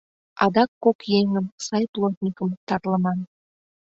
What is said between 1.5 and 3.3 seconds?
сай плотникым, тарлыман.